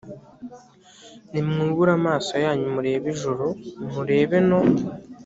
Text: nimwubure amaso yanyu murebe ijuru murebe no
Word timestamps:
nimwubure 1.31 1.91
amaso 1.99 2.33
yanyu 2.45 2.67
murebe 2.75 3.07
ijuru 3.15 3.47
murebe 3.93 4.37
no 4.49 4.59